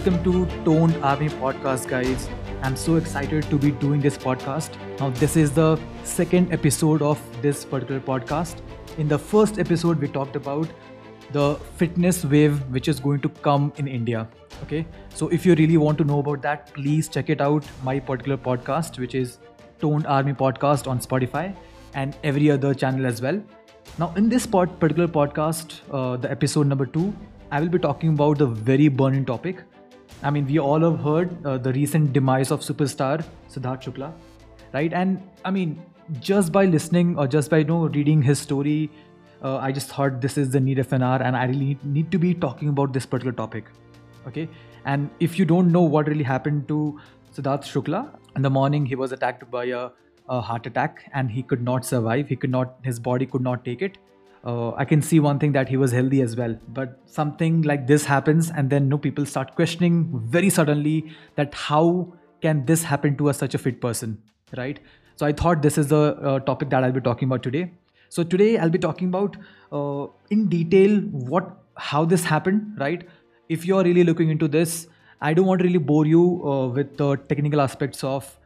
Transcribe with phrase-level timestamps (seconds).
[0.00, 2.26] Welcome to Toned Army Podcast, guys.
[2.62, 4.78] I'm so excited to be doing this podcast.
[4.98, 8.62] Now, this is the second episode of this particular podcast.
[8.96, 10.70] In the first episode, we talked about
[11.32, 14.26] the fitness wave which is going to come in India.
[14.62, 17.62] Okay, so if you really want to know about that, please check it out.
[17.84, 19.36] My particular podcast, which is
[19.80, 21.54] Toned Army Podcast on Spotify
[21.92, 23.38] and every other channel as well.
[23.98, 27.12] Now, in this particular podcast, uh, the episode number two,
[27.50, 29.62] I will be talking about the very burning topic.
[30.22, 34.12] I mean, we all have heard uh, the recent demise of superstar Siddharth Shukla,
[34.74, 34.92] right?
[34.92, 35.82] And I mean,
[36.20, 38.90] just by listening or just by you know reading his story,
[39.42, 42.10] uh, I just thought this is the need of an hour, and I really need
[42.12, 43.64] to be talking about this particular topic.
[44.26, 44.46] Okay,
[44.84, 47.00] and if you don't know what really happened to
[47.34, 49.88] Siddharth Shukla, in the morning he was attacked by a,
[50.28, 52.28] a heart attack, and he could not survive.
[52.28, 53.96] He could not, his body could not take it.
[54.44, 57.86] Uh, I can see one thing that he was healthy as well, but something like
[57.86, 63.16] this happens, and then no people start questioning very suddenly that how can this happen
[63.18, 64.16] to a such a fit person,
[64.56, 64.80] right?
[65.16, 67.70] So I thought this is the uh, topic that I'll be talking about today.
[68.08, 69.36] So today I'll be talking about
[69.70, 71.00] uh, in detail
[71.32, 73.06] what how this happened, right?
[73.50, 74.88] If you're really looking into this,
[75.20, 78.38] I don't want to really bore you uh, with the technical aspects of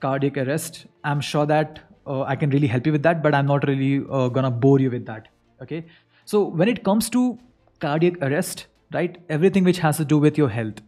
[0.00, 0.86] cardiac arrest.
[1.02, 4.06] I'm sure that uh, I can really help you with that, but I'm not really
[4.08, 5.28] uh, gonna bore you with that.
[5.62, 5.84] Okay.
[6.24, 7.38] So when it comes to
[7.80, 10.80] cardiac arrest, right, everything which has to do with your health.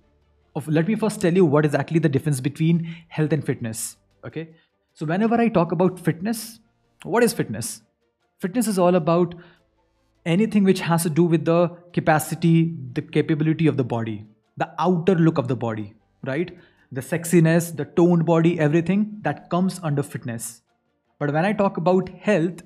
[0.66, 3.96] Let me first tell you what is actually the difference between health and fitness.
[4.26, 4.50] Okay.
[4.94, 6.60] So whenever I talk about fitness,
[7.02, 7.82] what is fitness?
[8.40, 9.34] Fitness is all about
[10.26, 15.14] anything which has to do with the capacity, the capability of the body, the outer
[15.14, 16.56] look of the body, right?
[16.92, 20.60] The sexiness, the toned body, everything that comes under fitness.
[21.18, 22.62] But when I talk about health,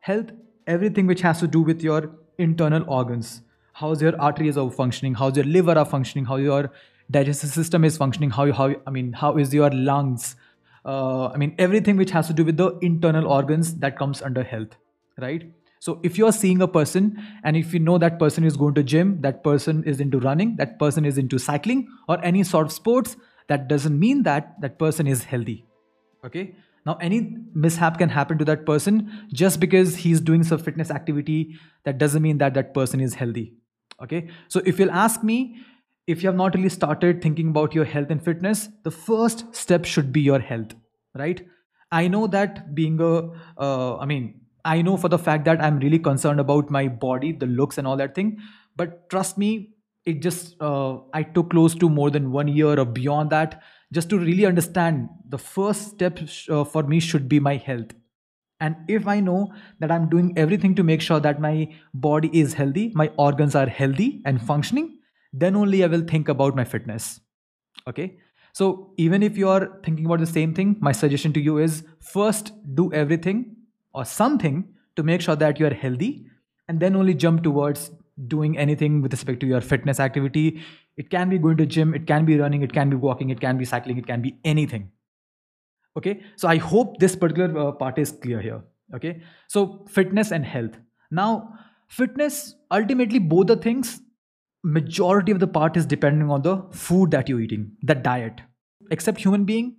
[0.00, 0.30] health,
[0.66, 3.42] everything which has to do with your internal organs,
[3.72, 6.70] how's your arteries are functioning, how's your liver are functioning, how your
[7.10, 10.36] digestive system is functioning, how how I mean, how is your lungs,
[10.84, 14.42] uh, I mean, everything which has to do with the internal organs that comes under
[14.42, 14.76] health,
[15.18, 15.50] right?
[15.80, 18.82] So if you're seeing a person and if you know that person is going to
[18.82, 22.72] gym, that person is into running, that person is into cycling or any sort of
[22.72, 23.16] sports,
[23.48, 25.66] that doesn't mean that that person is healthy.
[26.24, 26.54] Okay.
[26.86, 31.56] Now any mishap can happen to that person just because he's doing some fitness activity.
[31.84, 33.54] That doesn't mean that that person is healthy.
[34.02, 34.28] Okay.
[34.48, 35.56] So if you'll ask me,
[36.06, 39.84] if you have not really started thinking about your health and fitness, the first step
[39.84, 40.74] should be your health,
[41.14, 41.46] right?
[41.90, 45.78] I know that being a, uh, I mean, I know for the fact that I'm
[45.78, 48.38] really concerned about my body, the looks, and all that thing.
[48.76, 49.74] But trust me,
[50.04, 53.62] it just uh, I took close to more than one year or beyond that
[53.92, 55.08] just to really understand.
[55.28, 56.18] The first step
[56.48, 57.92] uh, for me should be my health.
[58.60, 62.54] And if I know that I'm doing everything to make sure that my body is
[62.54, 64.98] healthy, my organs are healthy and functioning,
[65.32, 67.20] then only I will think about my fitness.
[67.88, 68.18] Okay.
[68.52, 72.52] So even if you're thinking about the same thing, my suggestion to you is first
[72.74, 73.56] do everything
[73.92, 76.26] or something to make sure that you are healthy
[76.68, 77.90] and then only jump towards
[78.28, 80.62] doing anything with respect to your fitness activity
[80.96, 83.40] it can be going to gym it can be running it can be walking it
[83.40, 84.90] can be cycling it can be anything.
[85.96, 86.20] Okay?
[86.36, 88.62] So i hope this particular uh, part is clear here.
[88.94, 89.20] Okay?
[89.48, 90.78] So fitness and health.
[91.10, 91.54] Now
[91.88, 94.00] fitness ultimately both the things
[94.62, 98.40] majority of the part is depending on the food that you're eating the diet.
[98.90, 99.76] Except human being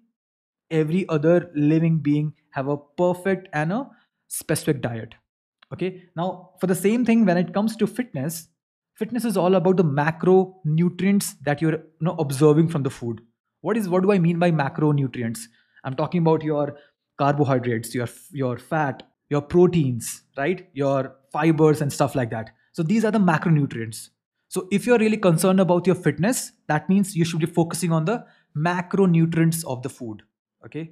[0.71, 3.87] every other living being have a perfect and a
[4.27, 5.15] specific diet.
[5.73, 6.03] Okay?
[6.15, 8.47] Now for the same thing when it comes to fitness
[8.95, 13.21] fitness is all about the macronutrients that you're you know, observing from the food.
[13.61, 15.41] What is what do i mean by macronutrients?
[15.83, 16.77] I'm talking about your
[17.17, 20.67] carbohydrates your your fat your proteins right?
[20.73, 22.51] Your fibers and stuff like that.
[22.73, 24.09] So these are the macronutrients.
[24.49, 28.05] So if you're really concerned about your fitness that means you should be focusing on
[28.05, 28.25] the
[28.55, 30.23] macronutrients of the food
[30.65, 30.91] okay?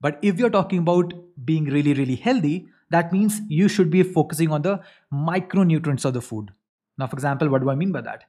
[0.00, 1.12] But if you're talking about
[1.44, 4.80] being really really healthy that means you should be focusing on the
[5.12, 6.50] micronutrients of the food
[6.98, 8.24] now for example what do i mean by that?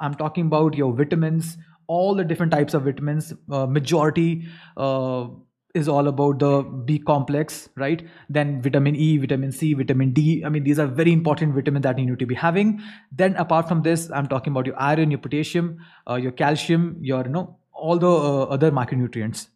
[0.00, 4.46] I'm talking about your vitamins all the different types of vitamins uh, majority
[4.76, 5.26] uh,
[5.74, 8.06] is all about the b complex right?
[8.28, 10.42] Then vitamin e vitamin c vitamin d.
[10.44, 12.80] I mean these are very important vitamins that you need to be having.
[13.12, 15.78] Then apart from this i'm talking about your iron your potassium
[16.08, 19.48] uh, your calcium your you know all the uh, other micronutrients.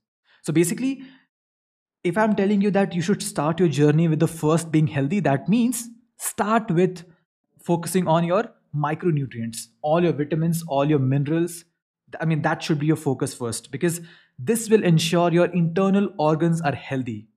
[0.42, 1.02] So basically
[2.04, 5.20] if I'm telling you that you should start your journey with the first being healthy,
[5.20, 5.88] that means
[6.18, 7.04] start with
[7.64, 8.44] focusing on your
[8.74, 11.64] micronutrients, all your vitamins, all your minerals.
[12.20, 14.00] I mean, that should be your focus first because
[14.38, 17.28] this will ensure your internal organs are healthy.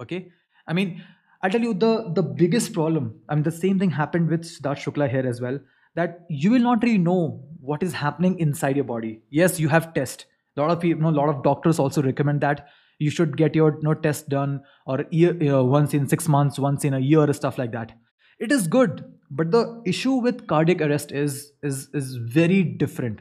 [0.00, 0.32] Okay.
[0.66, 1.02] I mean,
[1.42, 3.20] I'll tell you the, the biggest problem.
[3.28, 5.58] I mean, the same thing happened with Siddharth Shukla here as well.
[5.96, 9.20] that you will not really know what is happening inside your body.
[9.30, 10.26] Yes, you have test.
[10.56, 12.68] A lot of people, you know, a lot of doctors also recommend that
[12.98, 16.28] you should get your you know, test done or year, you know, once in six
[16.28, 17.92] months, once in a year, stuff like that.
[18.38, 23.20] It is good, but the issue with cardiac arrest is is is very different.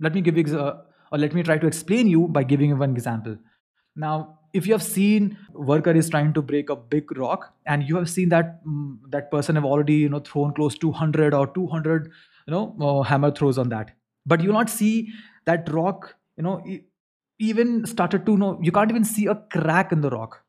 [0.00, 2.76] Let me give you, uh, or let me try to explain you by giving you
[2.76, 3.36] one example.
[3.96, 7.96] Now, if you have seen worker is trying to break a big rock, and you
[7.96, 11.46] have seen that mm, that person have already you know thrown close to 100 or
[11.58, 12.10] 200
[12.46, 13.92] you know uh, hammer throws on that,
[14.26, 15.12] but you not see
[15.44, 16.82] that rock you know e-
[17.40, 20.42] even started to know you can't even see a crack in the rock.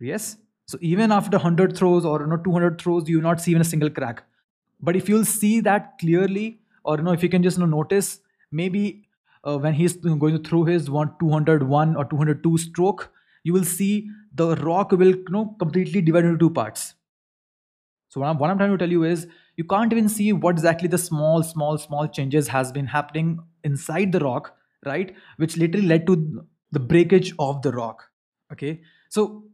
[0.00, 0.36] Yes,
[0.66, 3.62] so even after 100 throws or you know 200 throws, you will not see even
[3.62, 4.22] a single crack.
[4.80, 7.76] But if you'll see that clearly, or you know if you can just you know,
[7.76, 8.20] notice
[8.50, 9.04] maybe
[9.44, 13.10] uh, when he's going to throw his one 201 or 202 stroke
[13.44, 16.94] you will see the rock will you know completely divide into two parts.
[18.08, 19.26] So what I'm, what I'm trying to tell you is
[19.56, 24.12] you can't even see what exactly the small small small changes has been happening inside
[24.12, 25.14] the rock right?
[25.36, 28.10] Which literally led to the breakage of the rock
[28.52, 28.80] okay?
[29.08, 29.44] So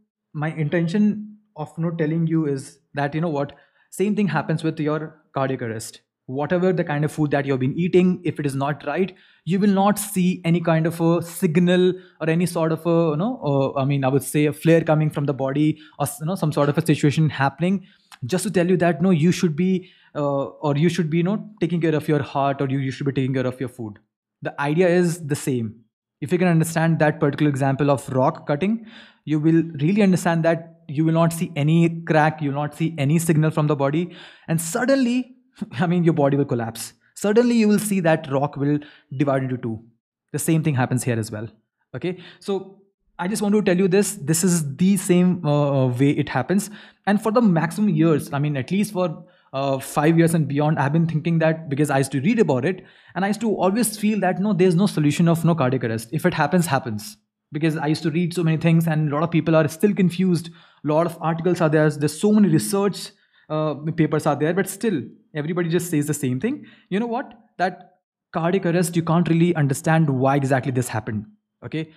[0.43, 3.55] my intention of know, telling you is that you know what
[3.91, 5.01] same thing happens with your
[5.33, 6.01] cardiac arrest.
[6.37, 9.15] Whatever the kind of food that you've been eating if it is not right
[9.51, 13.17] you will not see any kind of a signal or any sort of a you
[13.21, 15.65] know uh, i mean i would say a flare coming from the body
[15.97, 17.81] or you know some sort of a situation happening.
[18.25, 21.27] Just to tell you that no you should be uh, or you should be you
[21.31, 23.69] know taking care of your heart or you, you should be taking care of your
[23.69, 23.99] food.
[24.41, 25.75] The idea is the same
[26.21, 28.85] if you can understand that particular example of rock cutting
[29.25, 32.93] you will really understand that you will not see any crack you will not see
[32.97, 34.09] any signal from the body
[34.47, 35.35] and suddenly
[35.79, 36.93] I mean, your body will collapse.
[37.15, 38.79] Suddenly, you will see that rock will
[39.15, 39.83] divide into two.
[40.31, 41.47] The same thing happens here as well.
[41.95, 42.81] Okay, so
[43.17, 44.15] I just want to tell you this.
[44.15, 46.69] This is the same uh, way it happens,
[47.07, 50.79] and for the maximum years, I mean, at least for uh, five years and beyond,
[50.79, 52.85] I've been thinking that because I used to read about it,
[53.15, 56.09] and I used to always feel that no, there's no solution of no cardiac arrest.
[56.11, 57.17] If it happens, happens.
[57.51, 59.93] Because I used to read so many things, and a lot of people are still
[59.93, 60.49] confused.
[60.83, 61.89] A lot of articles are there.
[61.89, 63.09] There's so many research
[63.49, 65.01] uh, papers are there, but still
[65.33, 66.65] everybody just says the same thing.
[66.89, 67.33] You know what?
[67.57, 67.95] That
[68.31, 71.25] cardiac arrest, you can't really understand why exactly this happened.
[71.65, 71.91] Okay.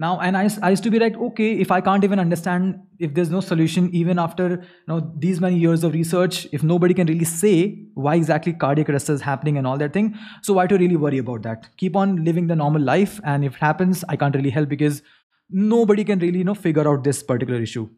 [0.00, 3.14] Now, and I, I used to be like, okay, if I can't even understand, if
[3.14, 7.08] there's no solution, even after you know these many years of research, if nobody can
[7.08, 10.78] really say why exactly cardiac arrest is happening and all that thing, so why to
[10.78, 11.68] really worry about that?
[11.78, 15.02] Keep on living the normal life, and if it happens, I can't really help because
[15.50, 17.88] nobody can really you know figure out this particular issue.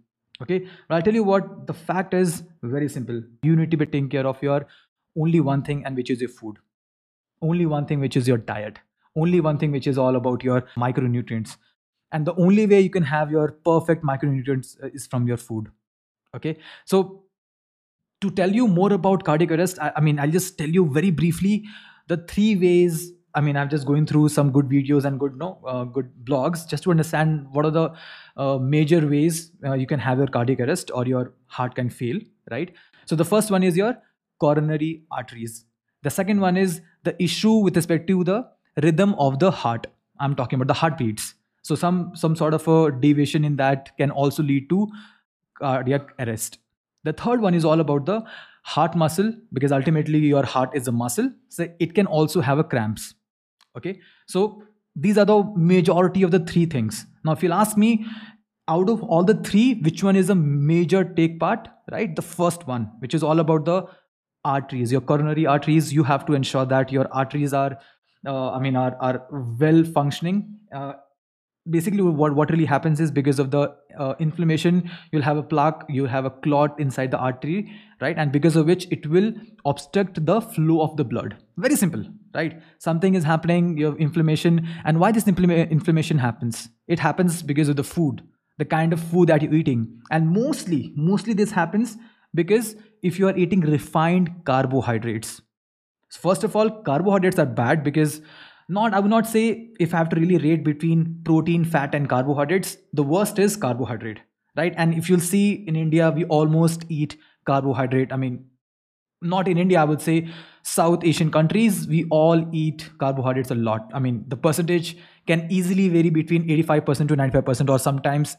[0.41, 0.67] Okay?
[0.89, 3.23] But i'll tell you what the fact is very simple.
[3.43, 4.67] You need to be taking care of your
[5.19, 6.57] only one thing and which is your food.
[7.43, 8.79] Only one thing which is your diet.
[9.17, 11.57] Only one thing which is all about your micronutrients
[12.13, 15.71] and the only way you can have your perfect micronutrients uh, is from your food
[16.35, 17.25] okay so
[18.21, 21.11] to tell you more about cardiac arrest I, I mean i'll just tell you very
[21.11, 21.65] briefly
[22.09, 25.59] the three ways I mean, I'm just going through some good videos and good no
[25.67, 27.93] uh, good blogs just to understand what are the
[28.37, 32.19] uh, major ways uh, you can have your cardiac arrest or your heart can fail,
[32.51, 32.75] right?
[33.07, 33.97] So the first one is your
[34.41, 35.65] coronary arteries.
[36.03, 38.49] The second one is the issue with respect to the
[38.83, 39.87] rhythm of the heart.
[40.19, 41.35] I'm talking about the heartbeats.
[41.63, 44.89] So some some sort of a deviation in that can also lead to
[45.59, 46.59] cardiac arrest.
[47.05, 48.23] The third one is all about the
[48.63, 52.65] heart muscle because ultimately your heart is a muscle so it can also have a
[52.65, 53.15] cramps.
[53.77, 54.01] Okay?
[54.27, 54.63] So
[54.97, 57.07] these are the majority of the three things.
[57.25, 58.07] Now if you'll ask me
[58.69, 62.15] out of all the three which one is a major take part right?
[62.15, 63.87] The first one which is all about the
[64.45, 67.79] arteries your coronary arteries you have to ensure that your arteries are
[68.27, 69.27] uh, i mean are, are
[69.59, 70.95] well functioning uh,
[71.69, 75.85] basically what, what really happens is because of the uh, inflammation you'll have a plaque
[75.89, 78.17] you'll have a clot inside the artery right?
[78.17, 79.33] And because of which it will
[79.67, 81.37] obstruct the flow of the blood.
[81.59, 82.63] Very simple right?
[82.79, 84.67] Something is happening you have inflammation.
[84.85, 86.69] And why this inflammation happens?
[86.87, 88.23] It happens because of the food
[88.59, 90.01] the kind of food that you're eating.
[90.11, 91.97] And mostly mostly this happens
[92.35, 95.41] because if you are eating refined carbohydrates.
[96.11, 98.21] So first of all carbohydrates are bad because
[98.79, 99.45] not i would not say
[99.87, 104.21] if i have to really rate between protein fat and carbohydrates the worst is carbohydrate
[104.57, 104.75] right?
[104.77, 108.13] And if you'll see in india we almost eat carbohydrate.
[108.13, 108.47] I mean
[109.23, 110.29] not in india i would say
[110.63, 113.91] south asian countries we all eat carbohydrates a lot.
[113.95, 114.97] I mean the percentage
[115.27, 118.37] can easily vary between 85% to 95% or sometimes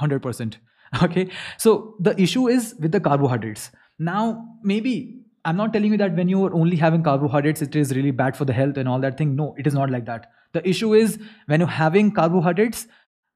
[0.00, 0.56] 100%
[1.02, 1.28] okay?
[1.58, 3.70] So the issue is with the carbohydrates.
[3.98, 8.10] Now maybe I'm not telling you that when you're only having carbohydrates, it is really
[8.10, 9.36] bad for the health and all that thing.
[9.36, 10.30] No, it is not like that.
[10.52, 12.86] The issue is when you're having carbohydrates,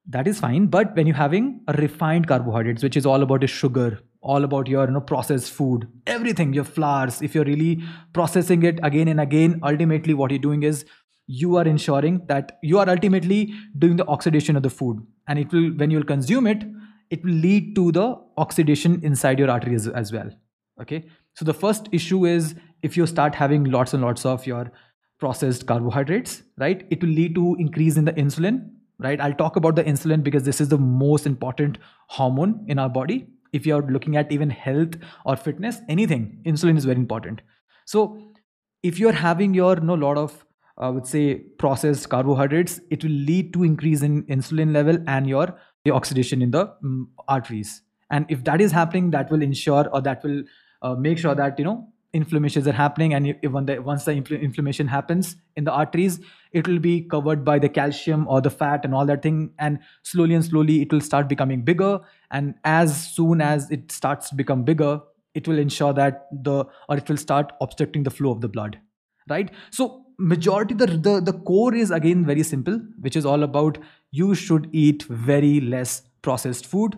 [0.07, 0.67] that is fine.
[0.67, 4.91] But when you're having refined carbohydrates, which is all about sugar, all about your you
[4.91, 7.81] know processed food everything your flours if you're really
[8.13, 10.85] processing it again and again ultimately what you're doing is
[11.27, 15.51] you are ensuring that you are ultimately doing the oxidation of the food and it
[15.53, 16.63] will when you'll consume it
[17.09, 20.29] it will lead to the oxidation inside your arteries as well
[20.81, 21.05] okay
[21.39, 24.71] so the first issue is if you start having lots and lots of your
[25.19, 28.59] processed carbohydrates right it will lead to increase in the insulin
[28.99, 29.19] right?
[29.19, 31.77] I'll talk about the insulin because this is the most important
[32.07, 33.27] hormone in our body.
[33.53, 37.41] If you're looking at even health or fitness anything insulin is very important.
[37.85, 38.21] So
[38.83, 40.45] if you're having your no lot of
[40.77, 45.59] I would say processed carbohydrates, it will lead to increase in insulin level and your,
[45.83, 47.81] your oxidation in the um, arteries.
[48.09, 50.43] And if that is happening, that will ensure or that will
[50.81, 54.41] uh, make sure that you know inflammations are happening and when the, once the infl-
[54.41, 56.19] inflammation happens in the arteries
[56.51, 59.51] it will be covered by the calcium or the fat and all that thing.
[59.59, 61.99] And slowly and slowly it will start becoming bigger.
[62.31, 65.01] And as soon as it starts to become bigger
[65.35, 68.79] it will ensure that the or it will start obstructing the flow of the blood
[69.29, 69.51] right?
[69.69, 73.77] So majority the, the the core is again very simple which is all about
[74.11, 76.97] you should eat very less processed food.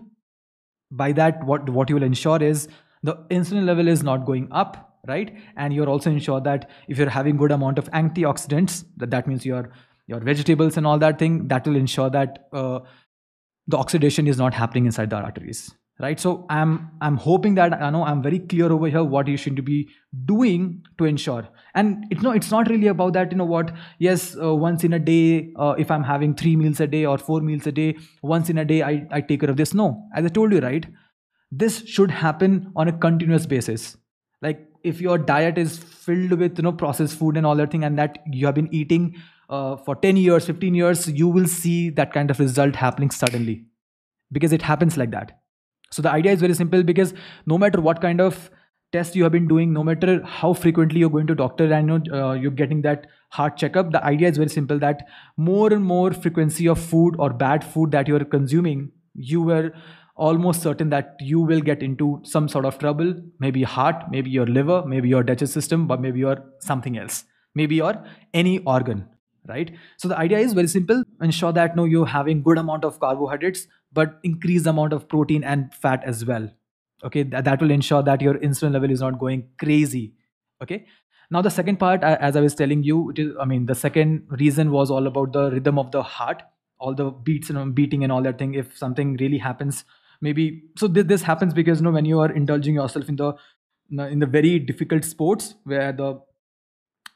[0.89, 2.69] By that what what you will ensure is
[3.03, 5.35] the insulin level is not going up right?
[5.57, 9.45] And you're also ensure that if you're having good amount of antioxidants that that means
[9.45, 9.71] your
[10.07, 12.79] your vegetables and all that thing that will ensure that uh,
[13.67, 16.19] the oxidation is not happening inside the arteries right?
[16.19, 19.63] So i'm i'm hoping that i know i'm very clear over here what you should
[19.63, 19.87] be
[20.25, 21.47] doing to ensure.
[21.75, 23.71] And it's no it's not really about that you know what?
[23.99, 27.17] Yes uh, once in a day uh, if i'm having three meals a day or
[27.17, 29.73] four meals a day once in a day I, I take care of this.
[29.73, 30.07] No.
[30.15, 30.85] As i told you right
[31.51, 33.97] this should happen on a continuous basis.
[34.41, 37.83] Like if your diet is filled with you know processed food and all that thing
[37.83, 39.15] and that you have been eating
[39.49, 43.65] uh, for 10 years 15 years you will see that kind of result happening suddenly.
[44.31, 45.41] Because it happens like that.
[45.91, 47.13] So the idea is very simple because
[47.45, 48.49] no matter what kind of
[48.93, 51.99] test you have been doing no matter how frequently you're going to doctor and you
[51.99, 55.05] know, uh, you're getting that heart checkup the idea is very simple that
[55.37, 59.71] more and more frequency of food or bad food that you're consuming you were
[60.15, 63.13] almost certain that you will get into some sort of trouble.
[63.39, 67.25] Maybe heart maybe your liver maybe your digestive system but maybe your something else.
[67.55, 68.03] Maybe your
[68.33, 69.07] any organ
[69.47, 69.71] right?
[69.97, 71.03] So the idea is very simple.
[71.21, 75.73] Ensure that no you're having good amount of carbohydrates but increase amount of protein and
[75.73, 76.49] fat as well.
[77.03, 80.13] Okay that, that will ensure that your insulin level is not going crazy.
[80.61, 80.85] Okay?
[81.29, 84.27] Now the second part as i was telling you it is i mean the second
[84.31, 86.43] reason was all about the rhythm of the heart.
[86.79, 88.55] All the beats and beating and all that thing.
[88.55, 89.85] If something really happens
[90.21, 93.33] maybe so th- this happens because you know when you are indulging yourself in the
[94.07, 96.19] in the very difficult sports where the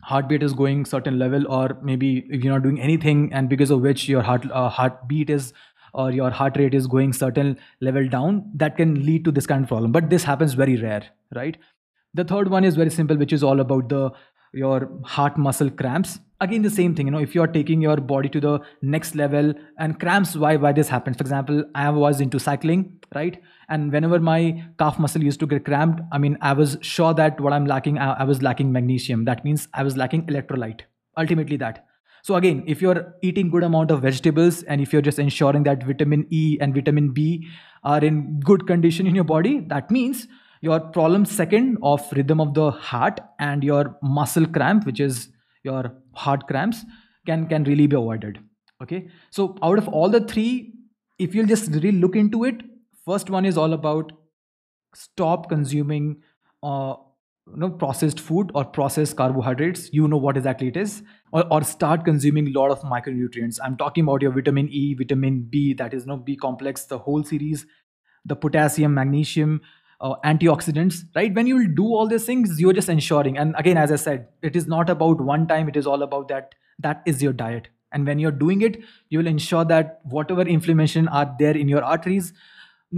[0.02, 3.82] heartbeat is going certain level or maybe if you're not doing anything and because of
[3.82, 5.54] which your heart uh, heartbeat is
[5.94, 9.64] or your heart rate is going certain level down that can lead to this kind
[9.64, 9.94] of problem.
[9.94, 11.58] But this happens very rare right?
[12.14, 14.12] The third one is very simple which is all about the
[14.54, 17.98] your heart muscle cramps again the same thing you know if you are taking your
[17.98, 21.18] body to the next level and cramps why why this happens.
[21.18, 23.42] For example i was into cycling right?
[23.70, 27.40] And whenever my calf muscle used to get cramped i mean i was sure that
[27.40, 29.26] what i'm lacking i, I was lacking magnesium.
[29.26, 30.82] That means i was lacking electrolyte
[31.18, 31.86] ultimately that.
[32.24, 35.84] So again if you're eating good amount of vegetables and if you're just ensuring that
[35.84, 37.48] vitamin e and vitamin b
[37.84, 40.28] are in good condition in your body that means
[40.62, 45.30] your problem second of rhythm of the heart and your muscle cramp which is
[45.66, 46.86] your heart cramps
[47.26, 48.40] can can really be avoided.
[48.82, 49.08] Okay?
[49.32, 50.74] So out of all the three
[51.18, 52.62] if you'll just really look into it
[53.06, 54.12] first one is all about
[54.94, 56.18] stop consuming
[56.64, 56.96] uh,
[57.48, 59.90] you know processed food or processed carbohydrates.
[59.94, 61.04] You know what exactly it is.
[61.32, 63.60] Or, or start consuming a lot of micronutrients.
[63.64, 66.98] I'm talking about your vitamin e vitamin b that is you know b complex the
[66.98, 67.66] whole series.
[68.26, 69.62] The potassium magnesium
[70.06, 71.34] uh, antioxidants right?
[71.34, 73.38] When you do all these things you're just ensuring.
[73.38, 76.28] And again as i said it is not about one time it is all about
[76.34, 77.70] that that is your diet.
[77.92, 81.84] And when you're doing it you will ensure that whatever inflammation are there in your
[81.84, 82.34] arteries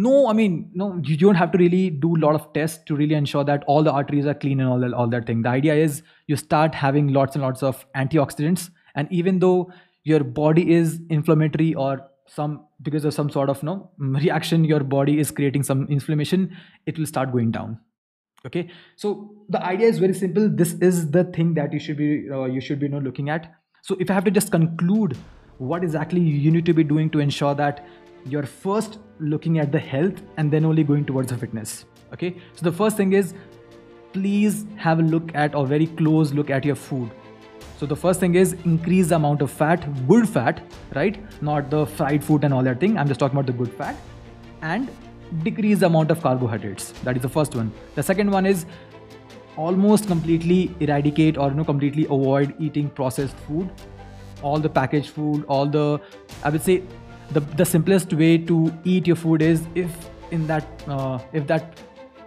[0.06, 2.96] no i mean no you don't have to really do a lot of tests to
[2.96, 5.42] really ensure that all the arteries are clean and all that all that thing.
[5.44, 8.70] The idea is you start having lots and lots of antioxidants.
[8.96, 9.72] And even though
[10.04, 15.20] your body is inflammatory or some because of some sort of no reaction your body
[15.20, 16.56] is creating some inflammation
[16.86, 17.80] it will start going down.
[18.46, 18.70] Okay?
[18.96, 20.50] So the idea is very simple.
[20.50, 23.30] This is the thing that you should be uh, you should be you know, looking
[23.30, 23.54] at.
[23.82, 25.18] So if i have to just conclude
[25.58, 27.86] what exactly you need to be doing to ensure that
[28.26, 31.86] you're first looking at the health and then only going towards the fitness.
[32.14, 32.36] Okay?
[32.56, 33.34] So the first thing is
[34.14, 37.12] please have a look at or very close look at your food
[37.78, 40.62] so the first thing is increase the amount of fat, good fat,
[40.96, 41.20] right?
[41.42, 42.98] Not the fried food and all that thing.
[42.98, 43.96] I'm just talking about the good fat.
[44.62, 44.90] And
[45.44, 48.66] decrease the amount of carbohydrates that is the first one the second one is
[49.56, 53.70] almost completely eradicate or you know completely avoid eating processed food
[54.42, 56.00] all the packaged food all the
[56.44, 56.82] i would say
[57.32, 59.92] the, the simplest way to eat your food is if
[60.32, 61.78] in that uh, if that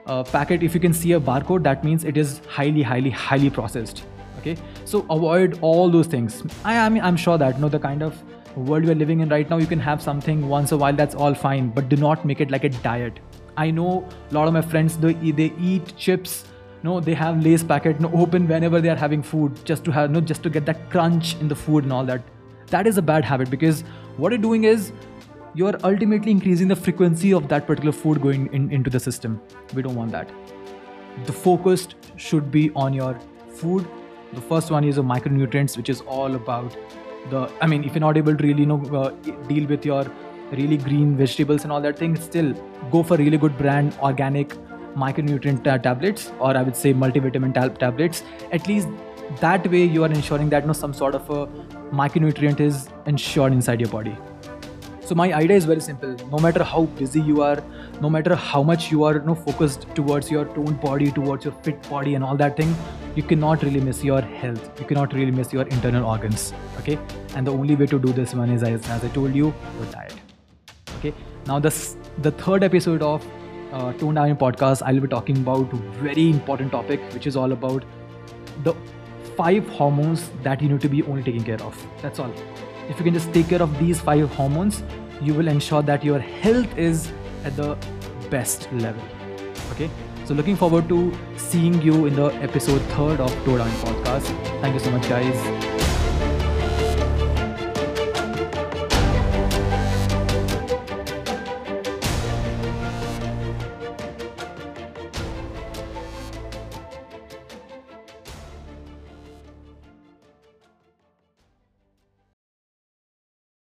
[0.07, 3.49] uh, packet if you can see a barcode that means it is highly highly highly
[3.49, 4.05] processed
[4.39, 4.57] okay
[4.91, 6.43] so avoid all those things.
[6.65, 8.23] I, I mean i'm sure that you know the kind of
[8.57, 11.35] world we're living in right now you can have something once a while that's all
[11.35, 13.21] fine but do not make it like a diet.
[13.57, 16.45] I know a lot of my friends they, they eat chips
[16.83, 20.11] no they have Lay's packet no open whenever they are having food just to have
[20.11, 22.23] no just to get that crunch in the food and all that.
[22.69, 23.83] That is a bad habit because
[24.17, 24.93] what you're doing is
[25.55, 29.41] you're ultimately increasing the frequency of that particular food going in, into the system.
[29.75, 30.31] We don't want that.
[31.27, 33.19] The focus should be on your
[33.51, 33.87] food
[34.33, 36.77] the first one is the micronutrients which is all about
[37.31, 39.11] the i mean if you're not able to really you know uh,
[39.49, 40.05] deal with your
[40.53, 42.53] really green vegetables and all that thing still
[42.91, 44.57] go for really good brand organic
[44.97, 48.25] micronutrient uh, tablets or i would say multivitamin tab- tablets.
[48.53, 48.89] At least
[49.41, 51.47] that way you are ensuring that you know, some sort of a
[51.95, 54.17] micronutrient is ensured inside your body
[55.11, 56.15] so my idea is very simple.
[56.31, 57.63] No matter how busy you are
[58.01, 61.55] no matter how much you are you know, focused towards your toned body towards your
[61.65, 62.75] fit body and all that thing
[63.17, 64.81] you cannot really miss your health.
[64.81, 66.97] You cannot really miss your internal organs okay?
[67.35, 69.91] And the only way to do this one is as, as i told you your
[69.91, 70.15] diet
[70.99, 71.13] okay?
[71.47, 73.27] Now this the third episode of
[73.73, 75.73] uh, Toned Iron podcast, I'll be talking about
[76.05, 77.85] very important topic, which is all about
[78.63, 78.75] the
[79.41, 81.87] five hormones that you need to be only taking care of.
[82.03, 82.33] That's all.
[82.91, 84.83] If you can just take care of these five hormones,
[85.23, 87.11] you will ensure that your health is
[87.45, 87.77] at the
[88.31, 89.03] best level.
[89.73, 89.91] Okay.
[90.27, 94.61] So looking forward to seeing you in the episode third of Toned Iron podcast.
[94.61, 95.80] Thank you so much, guys.